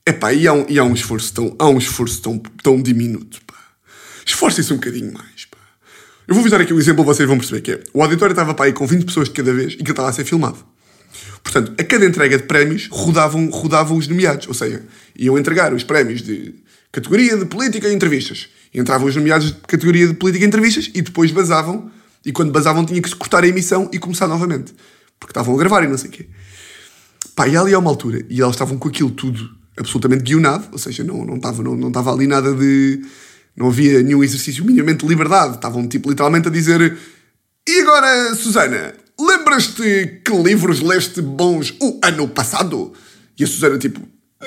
[0.07, 3.41] Epá, e há um, e há um esforço tão, há um esforço tão, tão diminuto,
[3.47, 3.55] pá.
[4.25, 5.50] Esforcem-se um bocadinho mais, pá.
[6.31, 7.81] Eu vou-vos dar aqui um exemplo, vocês vão perceber que é.
[7.93, 10.13] O auditório estava para aí com 20 pessoas de cada vez e que estava a
[10.13, 10.59] ser filmado.
[11.43, 14.81] Portanto, a cada entrega de prémios rodavam, rodavam os nomeados, ou seja,
[15.19, 16.55] iam entregar os prémios de
[16.93, 18.49] categoria de política e entrevistas.
[18.73, 21.91] Entravam os nomeados de categoria de política e entrevistas e depois basavam,
[22.25, 24.73] e quando basavam tinha que se cortar a emissão e começar novamente.
[25.19, 26.29] Porque estavam a gravar e não sei o quê.
[27.35, 30.79] Pá, e ali a uma altura, e elas estavam com aquilo tudo absolutamente guionado, ou
[30.79, 33.03] seja, não, não, estava, não, não estava ali nada de.
[33.57, 35.57] Não havia nenhum exercício minimamente de liberdade.
[35.57, 36.97] Estavam, tipo, literalmente a dizer:
[37.69, 42.93] E agora, Susana, lembras-te que livros leste bons o ano passado?
[43.39, 44.01] E a Susana, tipo: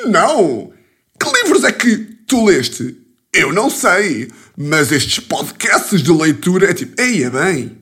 [0.05, 0.71] Não!
[1.19, 2.97] Que livros é que tu leste?
[3.33, 7.77] Eu não sei, mas estes podcasts de leitura é tipo: Eia, bem!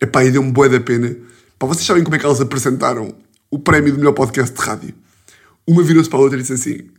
[0.00, 1.16] Epá, e deu-me boa da pena.
[1.58, 3.14] Pá, vocês sabem como é que elas apresentaram
[3.50, 4.94] o prémio do melhor podcast de rádio?
[5.66, 6.90] Uma virou-se para a outra e disse assim: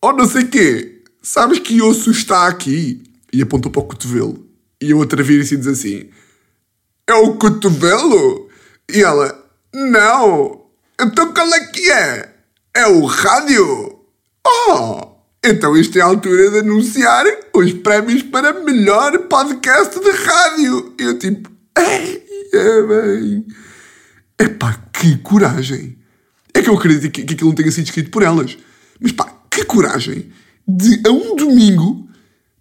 [0.00, 3.02] Oh, não sei quê, sabes que osso está aqui?
[3.32, 4.46] E apontou para o cotovelo.
[4.80, 6.10] E a outra vira-se e diz assim:
[7.06, 8.48] É o cotovelo?
[8.92, 10.66] E ela: Não,
[11.00, 12.34] então qual é que é?
[12.74, 14.00] É o rádio?
[14.44, 15.00] Oh,
[15.44, 20.94] então isto é a altura de anunciar os prémios para melhor podcast de rádio.
[20.98, 23.46] E eu tipo: é bem.
[24.38, 25.96] Epá, que coragem!
[26.52, 28.58] É que eu acredito que, que aquilo não tenha sido escrito por elas.
[29.00, 30.30] Mas pá, que coragem
[30.66, 32.08] de a um domingo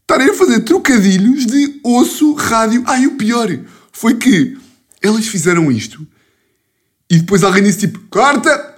[0.02, 2.84] estarem a fazer trocadilhos de osso, rádio.
[2.86, 3.48] Ah, e o pior
[3.92, 4.58] foi que
[5.02, 6.06] elas fizeram isto
[7.12, 8.74] e depois alguém disse tipo, corta!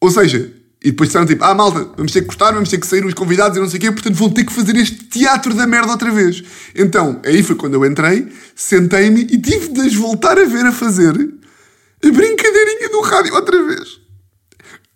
[0.00, 0.50] Ou seja,
[0.82, 3.12] e depois disseram tipo, ah malta, vamos ter que cortar, vamos ter que sair os
[3.12, 5.92] convidados e não sei o quê, portanto vão ter que fazer este teatro da merda
[5.92, 6.42] outra vez.
[6.74, 10.72] Então, aí foi quando eu entrei, sentei-me e tive de as voltar a ver a
[10.72, 14.00] fazer a brincadeirinha do rádio outra vez.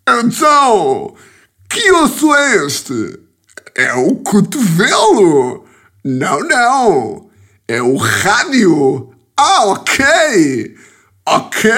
[0.07, 1.15] Então,
[1.69, 3.19] que osso é este?
[3.75, 5.65] É o cotovelo.
[6.03, 7.29] Não, não.
[7.67, 9.13] É o rádio.
[9.37, 10.75] Ah, ok.
[11.27, 11.71] Ok.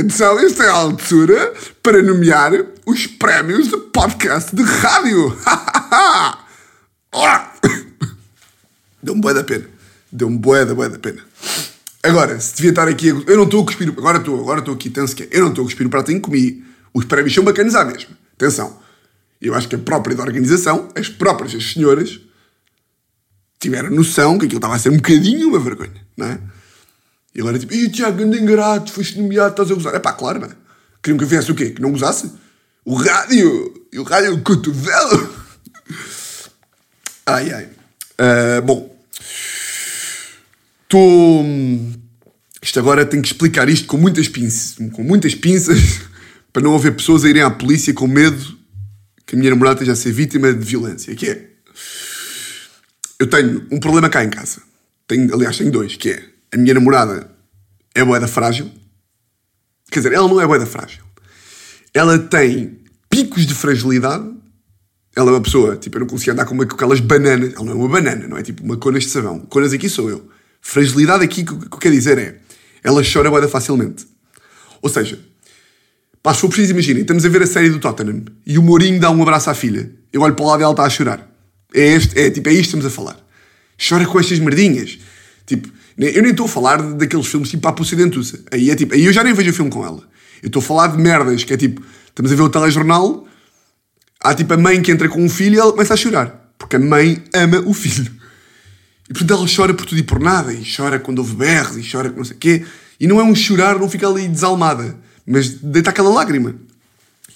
[0.00, 2.52] Então, esta é a altura para nomear
[2.84, 5.38] os prémios de podcast de rádio.
[9.02, 9.64] Deu-me boa da pena.
[10.10, 11.22] Deu-me boa da boa da pena.
[12.02, 13.08] Agora, se devia estar aqui.
[13.08, 13.88] Eu não estou a cuspir.
[13.88, 16.18] Agora estou, agora estou aqui, tenso que Eu não estou a cuspir o prato em
[16.20, 16.64] comi.
[16.92, 18.18] Os prémios são bacanas à mesma.
[18.34, 18.79] Atenção.
[19.40, 22.20] Eu acho que a própria da organização, as próprias as senhoras,
[23.58, 26.38] tiveram noção que aquilo estava a ser um bocadinho uma vergonha, não é?
[27.34, 29.94] E agora tipo, Ih, Tiago, anda ingrato, foste nomeado, estás a gozar.
[29.94, 30.50] É pá, claro, não é?
[31.02, 31.70] Queriam que eu fizesse o quê?
[31.70, 32.32] Que não gozasse?
[32.84, 33.86] O rádio!
[33.92, 35.40] E o rádio, o cotovelo!
[37.26, 37.68] Ai, ai.
[38.18, 38.90] Uh, bom,
[40.90, 41.44] Estou.
[42.60, 46.00] Isto agora tenho que explicar isto com muitas pinças, com muitas pinças
[46.52, 48.58] para não haver pessoas a irem à polícia com medo
[49.30, 51.14] que a minha namorada esteja a ser vítima de violência.
[51.14, 51.50] Que é.
[53.16, 54.60] Eu tenho um problema cá em casa.
[55.06, 57.30] Tenho, aliás, tenho dois, que é a minha namorada
[57.94, 58.68] é boeda frágil.
[59.88, 61.04] Quer dizer, ela não é boeda frágil.
[61.94, 64.28] Ela tem picos de fragilidade.
[65.14, 67.54] Ela é uma pessoa, tipo, eu não consigo andar com, aquelas bananas.
[67.54, 69.38] Ela não é uma banana, não é tipo uma conas de sabão.
[69.38, 70.28] Conas aqui sou eu.
[70.60, 72.40] Fragilidade aqui, o que eu quero dizer é,
[72.82, 74.08] ela chora bué facilmente.
[74.82, 75.20] Ou seja,
[76.22, 79.00] pá, se for preciso, imaginem, estamos a ver a série do Tottenham e o Mourinho
[79.00, 79.90] dá um abraço à filha.
[80.12, 81.28] Eu olho para o lado e ela está a chorar.
[81.74, 83.16] É, este, é, tipo, é isto que estamos a falar.
[83.88, 84.98] Chora com estas merdinhas.
[85.46, 88.40] Tipo, eu nem estou a falar daqueles filmes tipo a Dentuça.
[88.50, 90.02] Aí é tipo, aí eu já nem vejo o filme com ela.
[90.42, 93.26] Eu estou a falar de merdas, que é tipo, estamos a ver o telejornal,
[94.20, 96.52] há tipo a mãe que entra com um filho e ela começa a chorar.
[96.58, 98.10] Porque a mãe ama o filho.
[99.08, 101.90] E portanto ela chora por tudo e por nada, e chora quando houve berros, e
[101.90, 102.64] chora com não sei o quê.
[102.98, 104.96] E não é um chorar, não fica ali desalmada,
[105.30, 106.56] mas deita aquela lágrima.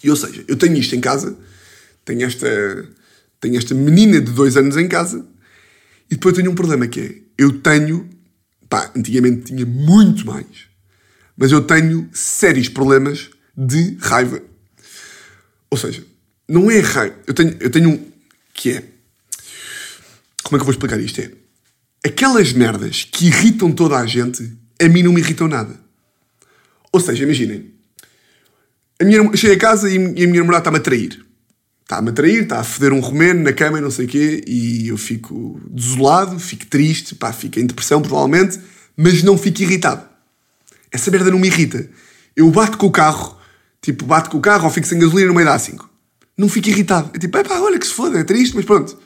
[0.02, 1.38] E ou seja, eu tenho isto em casa,
[2.04, 2.88] tenho esta,
[3.40, 5.24] tenho esta menina de dois anos em casa,
[6.10, 8.10] e depois tenho um problema que é, eu tenho,
[8.68, 10.66] pá, antigamente tinha muito mais,
[11.36, 14.42] mas eu tenho sérios problemas de raiva.
[15.70, 16.04] Ou seja,
[16.48, 18.12] não é raiva, eu tenho, eu tenho um,
[18.52, 18.84] que é,
[20.42, 21.20] como é que eu vou explicar isto?
[21.20, 21.30] É,
[22.04, 24.52] aquelas merdas que irritam toda a gente,
[24.82, 25.78] a mim não me irritam nada.
[26.92, 27.73] Ou seja, imaginem,
[29.00, 31.24] a minha, cheguei a casa e, a minha namorada está-me a trair.
[31.82, 34.42] Está-me a trair, está a foder um romeno na cama e não sei o quê,
[34.46, 38.58] e eu fico desolado, fico triste, pá, fico em depressão provavelmente,
[38.96, 40.02] mas não fico irritado.
[40.90, 41.88] Essa merda não me irrita.
[42.34, 43.36] Eu bato com o carro,
[43.82, 45.84] tipo, bato com o carro ou fico sem gasolina no meio da A5.
[46.38, 47.10] Não fico irritado.
[47.14, 48.96] É tipo, pá, olha que se foda, é triste, mas pronto.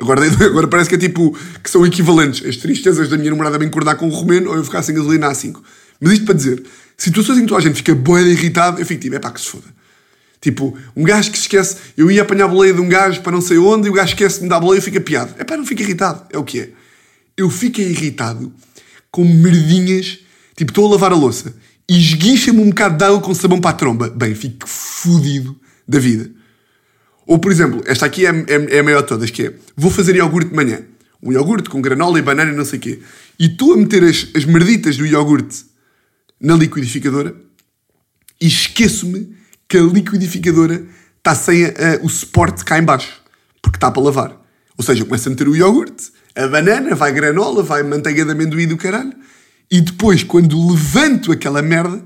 [0.00, 3.66] Agora, agora parece que é tipo, que são equivalentes as tristezas da minha namorada me
[3.66, 5.60] encordar com o romeno ou eu ficar sem gasolina na A5.
[6.00, 6.64] Mas isto para dizer,
[7.02, 9.48] situações em que a gente fica boa irritado, eu fico tipo, é pá, que se
[9.48, 9.64] foda.
[10.40, 13.40] Tipo, um gajo que esquece, eu ia apanhar a boleia de um gajo para não
[13.40, 15.34] sei onde e o gajo esquece de me dar boleia e fica piado.
[15.38, 16.26] É pá, não fica irritado.
[16.30, 16.70] É o que é.
[17.36, 18.52] Eu fico irritado
[19.10, 20.18] com merdinhas,
[20.54, 21.54] tipo, estou a lavar a louça
[21.88, 24.10] e esguicha-me um bocado de água com sabão para a tromba.
[24.10, 25.58] Bem, fico fodido
[25.88, 26.30] da vida.
[27.26, 29.90] Ou, por exemplo, esta aqui é, é, é a maior de todas, que é, vou
[29.90, 30.82] fazer iogurte de manhã.
[31.22, 32.98] Um iogurte com granola e banana e não sei o quê.
[33.38, 35.69] E tu a meter as, as merditas do iogurte
[36.40, 37.34] na liquidificadora
[38.40, 39.36] e esqueço-me
[39.68, 40.86] que a liquidificadora
[41.18, 41.72] está sem a, a,
[42.02, 43.20] o suporte cá em baixo,
[43.60, 44.40] porque está para lavar.
[44.76, 48.66] Ou seja, começa a meter o iogurte, a banana, vai granola, vai manteiga de amendoim
[48.66, 49.12] do caralho,
[49.70, 52.02] e depois, quando levanto aquela merda,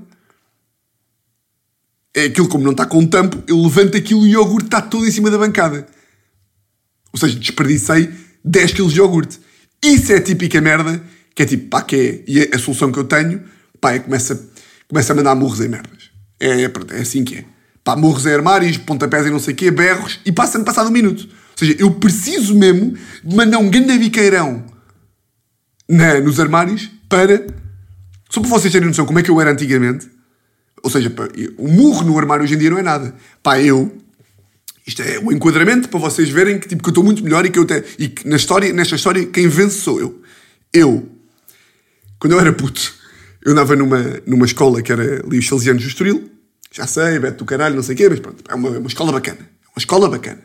[2.13, 5.07] é aquilo como não está com tampo, eu levanto aquilo e o iogurte está todo
[5.07, 5.87] em cima da bancada.
[7.11, 8.09] Ou seja, desperdicei
[8.43, 9.39] 10 kg de iogurte.
[9.83, 11.01] Isso é típica merda,
[11.33, 13.43] que é tipo, pá, que é, e é a solução que eu tenho,
[13.99, 14.49] começa,
[14.87, 16.09] começa a mandar murros em merdas.
[16.39, 17.45] É, é, é assim que é.
[17.83, 20.91] Pá, morros em armários, pontapés e não sei o quê, berros, e passa-me passado um
[20.91, 21.21] minuto.
[21.23, 24.65] Ou seja, eu preciso mesmo de mandar um grande biqueirão
[25.87, 27.45] na, nos armários para...
[28.29, 30.09] Só para vocês terem noção como é que eu era antigamente.
[30.81, 33.13] Ou seja, pá, o murro no armário hoje em dia não é nada.
[33.43, 33.95] Pá, eu...
[34.85, 37.49] Isto é o enquadramento para vocês verem que, tipo, que eu estou muito melhor e
[37.49, 40.21] que eu te, e que na história, nesta história quem vence sou eu.
[40.71, 41.09] Eu,
[42.19, 42.94] quando eu era puto,
[43.45, 46.31] eu andava numa, numa escola que era ali os Salesianos do Estoril,
[46.71, 49.11] já sei, Beto do caralho, não sei o quê, mas pronto, é uma, uma escola
[49.11, 49.39] bacana.
[49.39, 50.41] É uma escola bacana.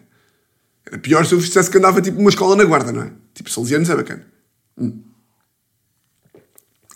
[0.86, 3.10] Era pior se eu dissesse que andava tipo uma escola na guarda, não é?
[3.34, 4.26] Tipo, Salesianos é bacana.
[4.76, 5.02] Hum.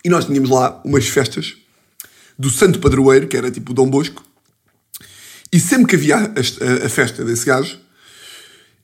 [0.03, 1.57] E nós tínhamos lá umas festas
[2.37, 4.23] do Santo Padroeiro, que era tipo Dom Bosco,
[5.51, 7.79] e sempre que havia a, a, a, festa desse gajo,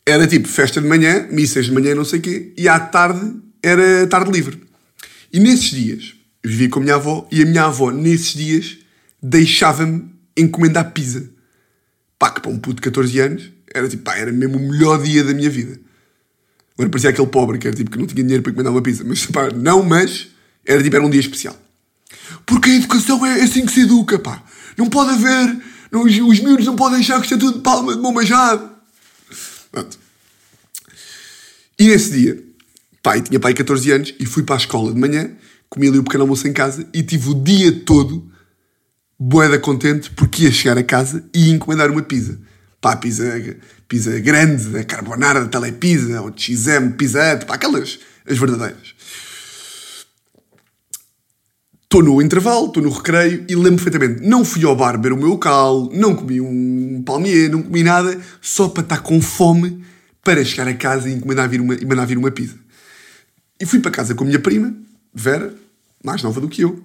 [0.06, 3.40] era tipo festa de manhã, missas de manhã, não sei o quê, e à tarde
[3.62, 4.64] era tarde livre.
[5.32, 8.78] E nesses dias, vivia com a minha avó, e a minha avó, nesses dias,
[9.22, 11.30] deixava-me encomendar pizza.
[12.18, 15.02] Pá, que para um puto de 14 anos era tipo, pá, era mesmo o melhor
[15.02, 15.80] dia da minha vida.
[16.74, 19.04] Agora parecia aquele pobre que era tipo que não tinha dinheiro para encomendar uma pizza.
[19.04, 20.28] Mas pá, não, mas
[20.66, 21.56] era tipo, era um dia especial.
[22.46, 24.44] Porque a educação é assim que se educa, pá.
[24.78, 25.62] Não pode haver.
[25.92, 28.14] Não, os, os miúdos não podem achar que isto é tudo de palma de mão
[28.14, 28.70] majado.
[29.72, 30.00] Pronto.
[31.78, 32.44] E nesse dia,
[33.04, 35.32] eu tinha pai 14 anos e fui para a escola de manhã,
[35.72, 38.30] comi ali o pequeno almoço em casa e tive o dia todo
[39.18, 42.38] boeda contente porque ia chegar a casa e encomendar uma pizza.
[42.82, 43.24] Pá, pizza,
[43.88, 48.96] pizza grande, da carbonara, da telepizza, ou XM, pizza pá, aquelas, as verdadeiras.
[51.84, 55.18] Estou no intervalo, estou no recreio e lembro perfeitamente, não fui ao bar beber o
[55.18, 59.84] meu cal, não comi um palmier, não comi nada, só para estar com fome
[60.24, 62.56] para chegar a casa e encomendar vir uma, e mandar vir uma pizza.
[63.60, 64.74] E fui para casa com a minha prima,
[65.14, 65.54] Vera,
[66.04, 66.82] mais nova do que eu,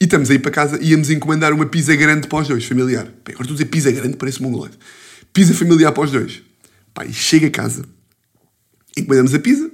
[0.00, 3.06] e estamos aí para casa íamos encomendar uma pizza grande para os dois, familiar.
[3.06, 4.76] Agora estou a dizer pizza grande, parece mongolete.
[5.32, 6.42] Pizza familiar para os dois.
[7.08, 7.84] E chega a casa,
[8.96, 9.70] encomendamos a pizza,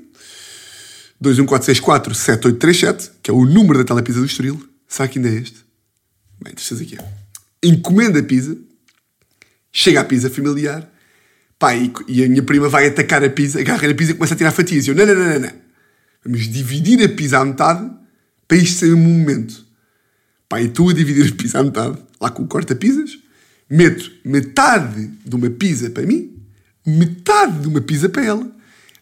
[1.22, 4.62] 214647837, que é o número da telepizza do Estoril.
[4.86, 5.64] Será que ainda é este?
[6.42, 6.98] Bem, deixa aqui.
[7.62, 8.56] Encomenda a pizza,
[9.72, 10.88] chega a pizza familiar,
[11.58, 14.34] pá, e, e, a minha prima vai atacar a pizza, agarra a pizza e começa
[14.34, 14.86] a tirar fatias.
[14.86, 15.67] E eu, não, não, não, não, não.
[16.24, 17.90] Vamos dividir a pizza à metade
[18.46, 19.66] para isto ser um momento.
[20.48, 23.18] Pá, e tu a dividir a pizza à metade, lá com o corta-pizzas,
[23.68, 26.32] meto metade de uma pizza para mim,
[26.86, 28.50] metade de uma pizza para ela,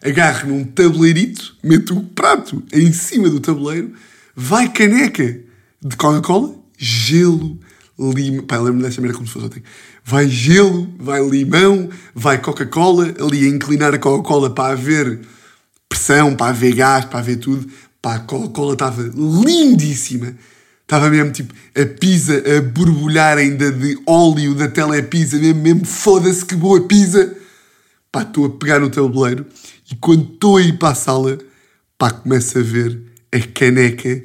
[0.03, 3.93] agarro num tabuleirito, meto o prato em cima do tabuleiro,
[4.35, 5.39] vai caneca
[5.81, 7.59] de Coca-Cola, gelo,
[7.97, 8.45] limão.
[8.45, 9.63] Pá, lembro-me dessa merda como se fosse ontem.
[10.03, 15.19] Vai gelo, vai limão, vai Coca-Cola, ali a inclinar a Coca-Cola para haver
[15.89, 17.69] pressão, para haver gás, para haver tudo.
[18.01, 20.35] Pá, a Coca-Cola estava lindíssima
[20.87, 26.45] Estava mesmo tipo a pizza a borbulhar ainda de óleo da telepizza, mesmo, mesmo foda-se
[26.45, 27.35] que boa pizza.
[28.09, 29.45] Pá, estou a pegar no tabuleiro
[29.91, 31.37] e quando estou a ir para a sala,
[31.97, 33.01] pá, começo a ver
[33.33, 34.23] a caneca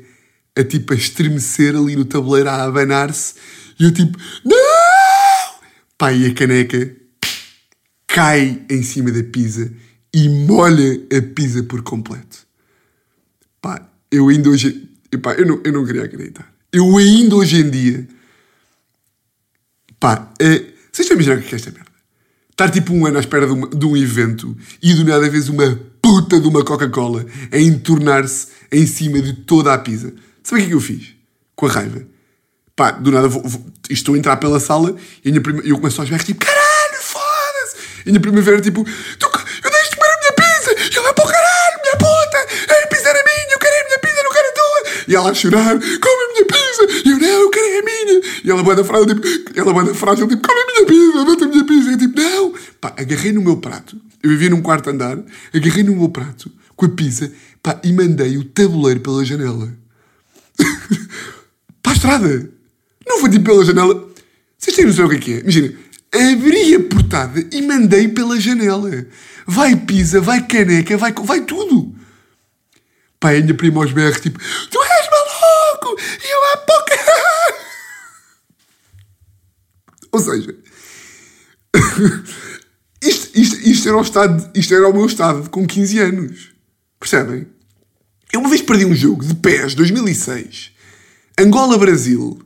[0.57, 3.35] a tipo a estremecer ali no tabuleiro, a abanar-se
[3.81, 4.55] e eu tipo, não!
[5.98, 6.94] Pá, e a caneca
[8.07, 9.68] cai em cima da pizza
[10.14, 12.46] e molha a pizza por completo.
[13.61, 14.88] Pá, eu ainda hoje.
[15.11, 18.09] Epá, eu não, eu não queria acreditar eu ainda hoje em dia.
[20.01, 20.46] Pá, é,
[20.90, 21.90] vocês estão a imaginar o que é esta merda?
[22.51, 25.48] estar tipo um ano à espera de, uma- de um evento e do nada vez
[25.48, 30.12] uma puta de uma Coca-Cola a entornar-se em cima de toda a pizza.
[30.42, 31.14] Sabe o que é que eu fiz?
[31.57, 32.03] Com a raiva.
[32.77, 34.94] Pá, do nada vou, vou- estou a entrar pela sala
[35.25, 37.77] e a minha prima, eu começo aos berros tipo, caralho, foda-se!
[38.07, 39.27] E a minha primavera tipo, tu,
[39.64, 40.94] eu deixo de comer a minha pizza!
[40.94, 42.38] E ela, para o caralho, minha puta!
[42.83, 44.91] A pizza era minha, eu quero a minha pizza, não quero a tua!
[45.08, 47.08] E ela a chorar, come a minha pizza!
[47.08, 48.22] E eu, não, eu quero a minha!
[48.44, 51.48] E ela banda frágil, tipo, ela banda frágil, tipo, come a minha pizza, mete a
[51.48, 51.90] minha pizza!
[51.90, 52.54] E eu tipo, não!
[52.80, 55.18] Pá, agarrei no meu prato, eu vivia num quarto andar,
[55.52, 59.72] agarrei no meu prato, com a pizza, pá, e mandei o tabuleiro pela janela
[61.82, 62.50] para a estrada.
[63.06, 64.08] Não foi tipo pela janela.
[64.58, 65.40] Vocês têm noção o que é que é?
[65.40, 65.74] Imagina,
[66.12, 69.06] abri a portada e mandei pela janela.
[69.46, 71.94] Vai pizza, vai caneca, vai, vai tudo.
[73.30, 76.00] Minha prima aos berros, tipo, tu és maluco!
[76.00, 76.92] E eu a pouca.
[80.12, 80.54] Ou seja,
[83.02, 86.52] isto, isto, isto, era o estado, isto era o meu estado com 15 anos.
[87.00, 87.46] Percebem?
[88.32, 90.72] Eu uma vez perdi um jogo de pés, 2006,
[91.38, 92.40] Angola-Brasil,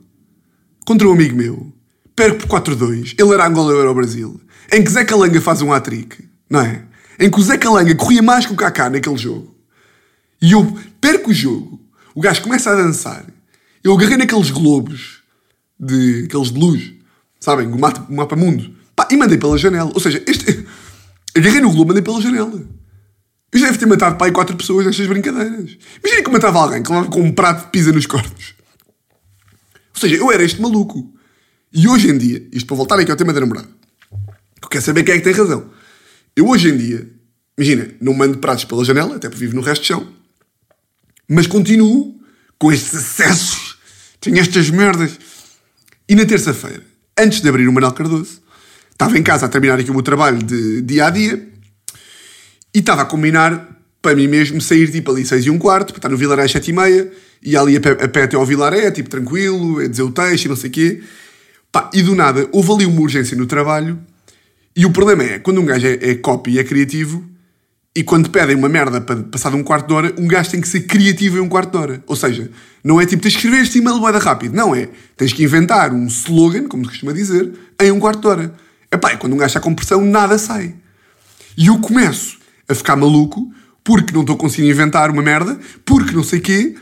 [0.85, 1.73] contra um amigo meu.
[2.15, 3.15] Perco por 4-2.
[3.19, 4.41] Ele era Angola, eu era o Brasil.
[4.71, 6.83] Em que Zé Calanga faz um hat-trick, não é?
[7.19, 9.56] Em que o Zé Calanga corria mais que o Kaká naquele jogo.
[10.41, 11.79] E eu perco o jogo.
[12.13, 13.25] O gajo começa a dançar.
[13.83, 15.19] Eu agarrei naqueles globos,
[15.79, 16.93] de, aqueles de luz,
[17.39, 17.67] sabem?
[17.67, 18.75] O mapa, o mapa mundo.
[18.95, 19.91] Pá, e mandei pela janela.
[19.93, 20.65] Ou seja, este,
[21.35, 22.63] agarrei no globo, mandei pela janela.
[23.51, 25.77] Eu já deve ter matado pai quatro pessoas nestas brincadeiras.
[26.03, 28.55] Imagina que eu matava alguém que levava com um prato de pizza nos cornos.
[29.93, 31.13] Ou seja, eu era este maluco.
[31.71, 33.67] E hoje em dia, isto para voltar aqui ao tema da namorada,
[34.61, 35.69] eu quero saber quem é que tem razão.
[36.35, 37.09] Eu hoje em dia,
[37.57, 40.07] imagina, não mando pratos pela janela, até porque vivo no resto de chão,
[41.27, 42.19] mas continuo
[42.57, 43.77] com estes excessos,
[44.19, 45.19] tenho estas merdas.
[46.07, 46.83] E na terça-feira,
[47.17, 48.41] antes de abrir o Manuel Cardoso,
[48.91, 51.47] estava em casa a terminar aqui o meu trabalho de dia a dia
[52.73, 55.99] e estava a combinar para mim mesmo sair tipo ali 6 e um quarto, para
[55.99, 57.11] estar no Vilaré às 7 e meia,
[57.43, 60.45] e ali a pé, a pé até ao Vilaré, tipo tranquilo, a dizer o texto
[60.45, 61.01] e não sei o quê.
[61.71, 63.99] Pá, e do nada, houve ali uma urgência no trabalho,
[64.75, 67.25] e o problema é, quando um gajo é, é copy e é criativo,
[67.97, 70.61] e quando pedem uma merda para passar de um quarto de hora, um gajo tem
[70.61, 72.03] que ser criativo em um quarto de hora.
[72.05, 72.51] Ou seja,
[72.83, 74.53] não é tipo, tens que escrever este e-mail boeda rápido.
[74.53, 74.87] Não é.
[75.17, 78.53] Tens que inventar um slogan, como se costuma dizer, em um quarto de hora.
[78.91, 80.75] Epá, e quando um gajo está com pressão, nada sai.
[81.57, 82.37] E eu começo
[82.69, 83.51] a ficar maluco
[83.83, 86.75] porque não estou conseguindo inventar uma merda, porque não sei quê.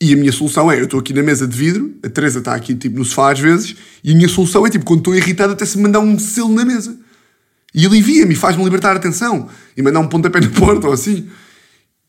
[0.00, 2.54] E a minha solução é, eu estou aqui na mesa de vidro, a Teresa está
[2.54, 5.52] aqui tipo no sofá às vezes, e a minha solução é tipo, quando estou irritado,
[5.52, 6.96] até se mandar um selo na mesa.
[7.74, 9.48] E alivia-me, faz-me libertar a atenção.
[9.76, 11.28] E mandar um pontapé na porta ou assim.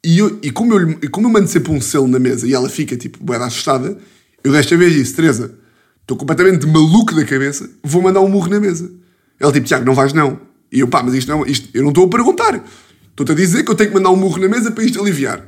[0.04, 2.54] E, eu, e como, eu, e como eu mando sempre um selo na mesa e
[2.54, 3.98] ela fica tipo, da assustada,
[4.44, 5.54] eu desta vez disse, Teresa,
[6.02, 8.92] estou completamente maluco da cabeça, vou mandar um murro na mesa.
[9.40, 10.40] Ela tipo, Tiago, não vais não.
[10.72, 12.64] E eu, pá, mas isto não, isto, eu não estou a perguntar.
[13.12, 15.46] Estou-te a dizer que eu tenho que mandar um murro na mesa para isto aliviar.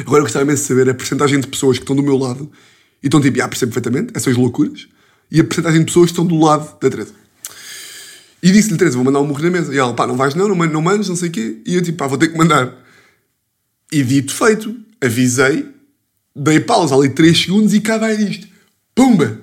[0.00, 2.50] Agora eu gostava imenso de saber a porcentagem de pessoas que estão do meu lado
[3.02, 4.86] e estão tipo, ah, percebo perfeitamente, essas loucuras,
[5.30, 7.12] e a porcentagem de pessoas que estão do lado da Teresa.
[8.44, 9.74] E disse-lhe, Teresa, vou mandar um murro na mesa.
[9.74, 11.62] E ela, pá, não vais não, não, não mandes, não sei o quê.
[11.64, 12.76] E eu tipo, pá, vou ter que mandar.
[13.90, 15.66] E dito feito, avisei,
[16.36, 18.46] dei pausa ali 3 segundos e cá vai disto.
[18.94, 19.40] Pumba!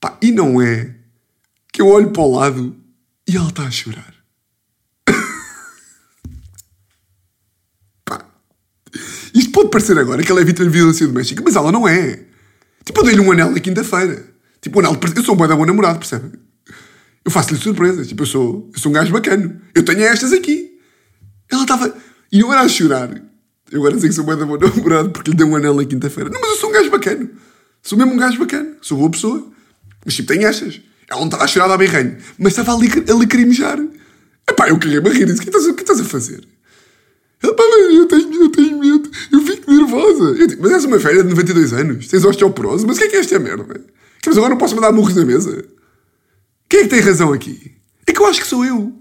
[0.00, 0.92] Pá, e não é
[1.72, 2.74] que eu olho para o lado
[3.28, 4.12] e ela está a chorar.
[8.04, 8.26] Pá,
[9.32, 12.24] isto pode parecer agora que ela é vítima de violência doméstica, mas ela não é.
[12.84, 14.34] Tipo, eu dei-lhe um anel na quinta-feira.
[14.60, 14.98] Tipo, um anel.
[15.14, 16.43] Eu sou um bom namorado, percebe?
[17.24, 18.06] Eu faço-lhe surpresas.
[18.08, 19.60] Tipo, eu sou, eu sou um gajo bacano.
[19.74, 20.78] Eu tenho estas aqui.
[21.50, 21.94] Ela estava.
[22.30, 23.10] E eu era a chorar.
[23.70, 25.84] Eu agora sei que sou um bom bom namorado porque lhe dei um anel na
[25.84, 26.28] quinta-feira.
[26.30, 27.30] Não, mas eu sou um gajo bacano.
[27.82, 28.74] Sou mesmo um gajo bacano.
[28.82, 29.46] Sou boa pessoa.
[30.04, 30.80] Mas tipo, tenho estas.
[31.08, 32.16] Ela não estava a chorar a berranho.
[32.38, 33.78] Mas estava a, lic- a lacrimejar.
[34.48, 35.24] Epá, eu queria-me a rir.
[35.26, 36.46] Disse, o que estás, o que estás a fazer?
[37.42, 39.10] Ela, pá, eu tenho, eu tenho medo.
[39.32, 40.24] Eu fico nervosa.
[40.38, 42.06] Eu digo, mas és uma velha de 92 anos.
[42.08, 42.86] Tens osteoporose.
[42.86, 43.64] Mas o que é que é esta merda?
[44.26, 45.64] Mas agora não posso mandar murros na mesa.
[46.74, 47.70] Quem é que tem razão aqui?
[48.04, 48.92] É que eu acho que sou eu.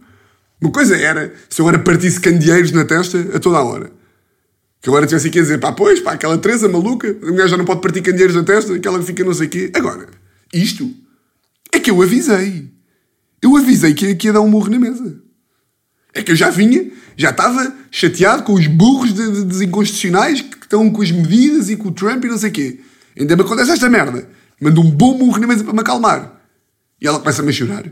[0.61, 3.91] Uma coisa era se eu agora partisse candeeiros na testa a toda a hora.
[4.79, 7.57] Que agora tivesse aqui a dizer, pá, pois, pá, aquela Teresa maluca, um gajo já
[7.57, 9.71] não pode partir candeeiros na testa, aquela que fica não sei o quê.
[9.73, 10.07] Agora,
[10.53, 10.87] isto
[11.71, 12.69] é que eu avisei.
[13.41, 15.19] Eu avisei que ia, dar um murro na mesa.
[16.13, 20.91] É que eu já vinha, já estava chateado com os burros de, de- que estão
[20.91, 22.79] com as medidas e com o Trump e não sei o quê.
[23.19, 24.29] Ainda me acontece esta merda.
[24.61, 26.42] Mando um bom murro na mesa para me acalmar.
[27.03, 27.83] E ela começa-me a chorar.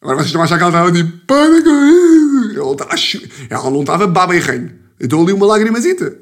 [0.00, 2.58] Agora vocês estão a achar que ela estava tipo, para com isso.
[2.58, 4.78] Ela, estava cho- ela não estava baba e ranho.
[4.98, 6.16] Eu estou ali uma lagrimazita.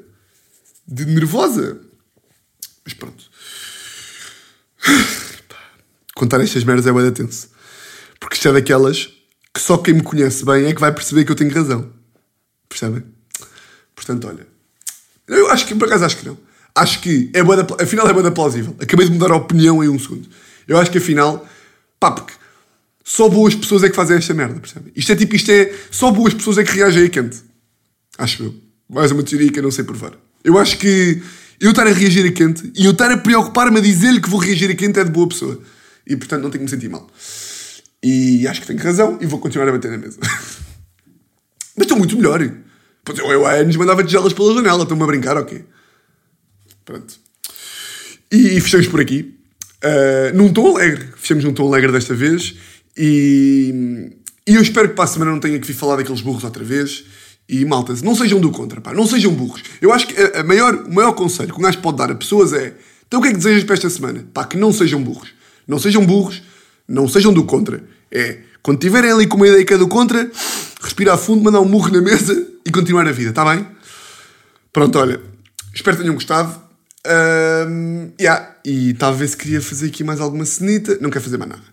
[0.85, 1.79] De nervosa.
[2.83, 3.23] Mas pronto.
[6.15, 7.49] Contar estas merdas é bué tenso.
[8.19, 9.05] Porque isto é daquelas
[9.53, 11.91] que só quem me conhece bem é que vai perceber que eu tenho razão.
[12.67, 13.03] Percebem?
[13.95, 14.45] Portanto, olha.
[15.27, 16.37] Eu acho que, por acaso, acho que não.
[16.75, 18.75] Acho que é da, afinal é da plausível.
[18.79, 20.27] Acabei de mudar a opinião em um segundo.
[20.67, 21.47] Eu acho que afinal,
[21.99, 22.33] pá, porque
[23.03, 24.91] só boas pessoas é que fazem esta merda, percebem?
[24.95, 27.37] Isto é tipo, isto é, só boas pessoas é que reagem a quente.
[28.17, 28.55] Acho eu.
[28.89, 30.13] Mais uma teoria que eu não sei provar.
[30.43, 31.21] Eu acho que
[31.59, 34.39] eu estar a reagir a quente e eu estar a preocupar-me a dizer-lhe que vou
[34.39, 35.61] reagir a quente é de boa pessoa.
[36.05, 37.09] E portanto não tenho que me sentir mal.
[38.03, 40.19] E acho que tenho razão e vou continuar a bater na mesa.
[41.75, 42.39] Mas estou muito melhor.
[43.03, 44.83] Pois eu, eu há anos mandava tigelas pela janela.
[44.83, 45.63] Estão-me a brincar, ok?
[46.83, 47.15] Pronto.
[48.31, 49.37] E, e fechamos por aqui.
[49.83, 51.09] Uh, num tom alegre.
[51.15, 52.55] Fechamos num tom alegre desta vez.
[52.95, 54.11] E,
[54.45, 56.63] e eu espero que para a semana não tenha que vir falar daqueles burros outra
[56.63, 57.03] vez.
[57.49, 58.93] E malta, não sejam do contra, pá.
[58.93, 59.61] Não sejam burros.
[59.81, 62.15] Eu acho que a, a maior, o maior conselho que um gajo pode dar a
[62.15, 62.73] pessoas é
[63.07, 64.25] então o que é que desejas para esta semana?
[64.33, 65.29] Pá, que não sejam burros.
[65.67, 66.41] Não sejam burros,
[66.87, 67.81] não sejam do contra.
[68.11, 70.29] É, quando tiverem ali com uma ideia que é do contra,
[70.81, 73.65] respirar fundo, mandar um murro na mesa e continuar a vida, está bem?
[74.71, 75.21] Pronto, olha,
[75.73, 76.66] espero que tenham gostado.
[77.07, 81.63] Um, yeah, e talvez queria fazer aqui mais alguma cenita, não quero fazer mais nada.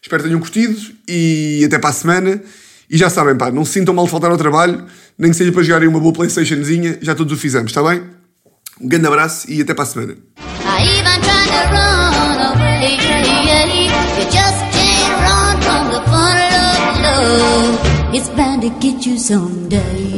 [0.00, 0.78] Espero que tenham curtido
[1.08, 2.40] e até para a semana.
[2.88, 4.86] E já sabem, pá, não se sintam mal de faltar ao trabalho,
[5.18, 8.02] nem que seja para jogarem uma boa Playstationzinha, já todos o fizemos, está bem?
[8.80, 10.16] Um grande abraço e até para a semana.
[18.12, 20.15] It's bound to get you someday.